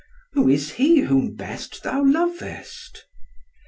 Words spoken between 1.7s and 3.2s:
thou lovest?"